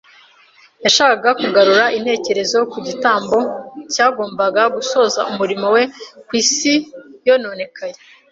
Yashakaga 0.83 1.29
kugarura 1.41 1.85
intekerezo 1.97 2.57
ku 2.71 2.77
gitambo 2.87 3.37
cyagombaga 3.93 4.63
gusoza 4.75 5.19
umurimo 5.31 5.67
we 5.75 5.83
ku 6.27 6.31
isi 6.41 6.73
yononekaye 7.27 7.95